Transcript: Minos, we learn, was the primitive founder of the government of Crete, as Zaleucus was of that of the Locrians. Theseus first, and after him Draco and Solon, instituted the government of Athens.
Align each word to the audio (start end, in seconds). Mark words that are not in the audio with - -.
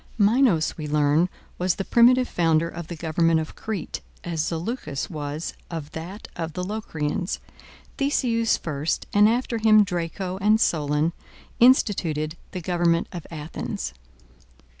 Minos, 0.17 0.79
we 0.79 0.87
learn, 0.87 1.29
was 1.59 1.75
the 1.75 1.85
primitive 1.85 2.27
founder 2.27 2.67
of 2.67 2.87
the 2.87 2.95
government 2.95 3.39
of 3.39 3.53
Crete, 3.55 4.01
as 4.23 4.43
Zaleucus 4.43 5.11
was 5.11 5.53
of 5.69 5.91
that 5.91 6.27
of 6.35 6.53
the 6.53 6.63
Locrians. 6.63 7.39
Theseus 7.99 8.57
first, 8.57 9.05
and 9.13 9.29
after 9.29 9.59
him 9.59 9.83
Draco 9.83 10.39
and 10.41 10.59
Solon, 10.59 11.13
instituted 11.59 12.35
the 12.51 12.61
government 12.61 13.09
of 13.11 13.27
Athens. 13.29 13.93